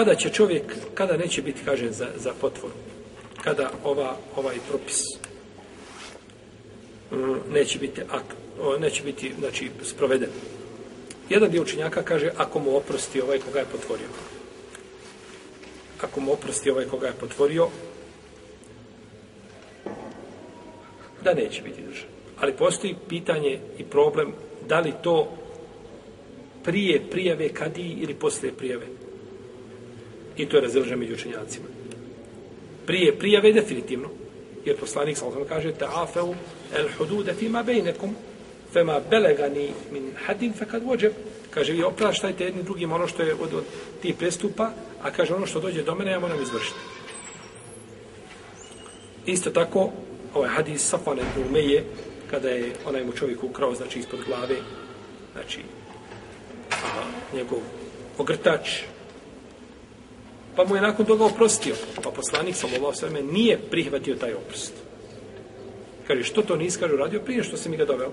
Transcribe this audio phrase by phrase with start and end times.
[0.00, 0.62] Kada će čovjek,
[0.94, 2.74] kada neće biti kažen za, za potvoru?
[3.44, 5.02] Kada ova, ovaj propis
[7.10, 8.24] mm, neće biti, ak,
[8.78, 10.28] neće biti znači, sproveden?
[11.28, 14.06] Jedan dio učenjaka kaže, ako mu oprosti ovaj koga je potvorio.
[16.00, 17.68] Ako mu oprosti ovaj koga je potvorio,
[21.24, 22.08] da neće biti držan.
[22.38, 24.32] Ali postoji pitanje i problem
[24.68, 25.32] da li to
[26.64, 28.86] prije prijave kadiji ili poslije prijave.
[30.40, 31.66] I to je razilžen među učenjacima.
[32.86, 34.08] Prije prijave definitivno.
[34.64, 36.34] Jer poslanik sa osam kaže ta'afeu
[36.76, 38.14] el hudude fima bejnekum
[38.72, 41.12] fema belegani min hadin fe kad vođeb.
[41.50, 43.64] Kaže, vi opraštajte jedni drugim ono što je od, od
[44.02, 44.70] tih prestupa,
[45.02, 46.78] a kaže, ono što dođe do mene, ja moram izvršiti.
[49.26, 49.90] Isto tako,
[50.34, 51.84] ovaj hadis Safane Umeje,
[52.30, 54.56] kada je onaj mu čovjek ukrao, znači, ispod glave,
[55.32, 55.60] znači,
[56.70, 56.76] a,
[57.34, 57.58] njegov
[58.18, 58.82] ogrtač,
[60.60, 61.74] pa mu je nakon toga oprostio.
[62.04, 64.72] Pa poslanik sam ovo sveme nije prihvatio taj oprost.
[66.06, 68.10] Kaže, što to nisi, kaže, uradio prije što se mi ga doveo?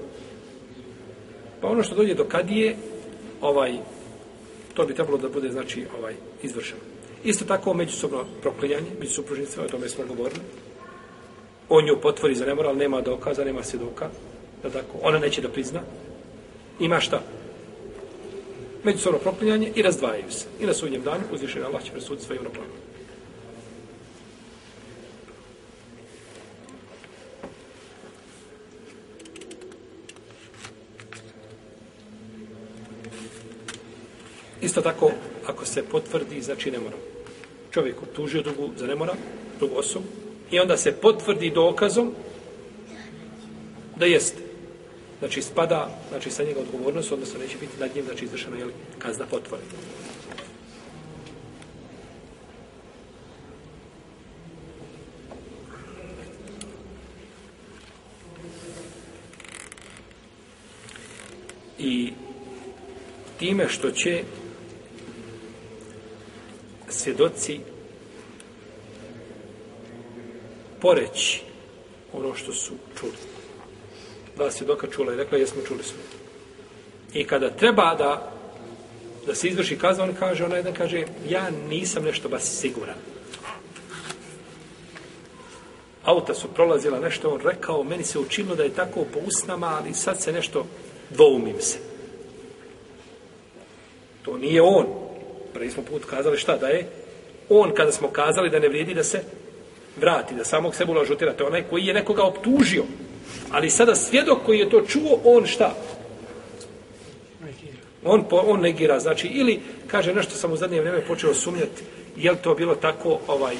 [1.62, 2.76] Pa ono što dođe do kadije,
[3.42, 3.74] ovaj,
[4.74, 6.14] to bi trebalo da bude, znači, ovaj,
[6.44, 6.80] izvršeno.
[7.24, 10.42] Isto tako, međusobno proklinjanje, među supružnicima, o tome smo govorili.
[11.70, 14.10] On nju potvori za nemoral, nema dokaza, nema svjedoka,
[14.64, 15.82] da tako, ona neće da prizna.
[16.80, 17.22] Ima šta?
[18.88, 20.46] Međusobno proklinjanje i razdvajaju se.
[20.60, 22.72] I na sudnjem danu uzvišen Allah će presuditi svojim roplanom.
[34.62, 35.12] Isto tako,
[35.46, 36.98] ako se potvrdi, znači ne mora.
[37.72, 39.14] Čovjek tužio drugu za ne mora,
[39.60, 40.06] drugu osobu,
[40.52, 42.14] i onda se potvrdi dokazom
[43.96, 44.47] da jeste.
[45.20, 48.66] Znači, spada, znači, sa njega odgovornost, odnosno neće biti nad njim, znači, izvršena je
[49.00, 49.64] kazna potvore.
[61.80, 62.14] I
[63.40, 64.24] time što će
[66.90, 67.60] svjedoci
[70.82, 71.42] poreći
[72.14, 73.38] ono što su čuli.
[74.38, 76.00] Dva svjedoka čula i rekla, jesmo čuli smo.
[77.14, 78.38] I kada treba da
[79.28, 82.96] da se izvrši kazna, on kaže, ona jedan kaže, ja nisam nešto baš siguran.
[86.04, 89.94] Auta su prolazila nešto, on rekao, meni se učinilo da je tako po usnama, ali
[89.94, 90.66] sad se nešto
[91.10, 91.78] dvoumim se.
[94.22, 94.86] To nije on.
[95.54, 96.90] Prvi smo put kazali šta da je.
[97.50, 99.24] On kada smo kazali da ne vrijedi da se
[99.98, 102.84] vrati, da samog sebe ulažutira, to je onaj koji je nekoga optužio.
[103.52, 105.76] Ali sada svjedok koji je to čuo, on šta?
[108.04, 111.84] On, on negira, znači, ili kaže nešto sam u zadnje vrijeme počeo sumnjati,
[112.18, 113.56] je li to bilo tako, ovaj,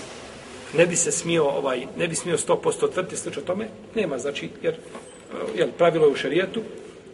[0.74, 4.74] ne bi se smio, ovaj, ne bi smio 100% tvrti slično tome, nema, znači, jer,
[4.74, 6.62] eh, jel, pravilo je u šarijetu,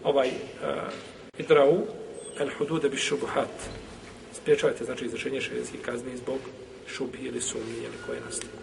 [0.03, 0.33] ovaj, uh,
[1.37, 1.77] idrau,
[2.39, 3.49] el hudude bi šubuhat,
[4.33, 6.39] spriječavajte, znači, izrašenje šarijetskih kazni zbog
[6.87, 8.62] šubi ili sumnje ili koje nastaje.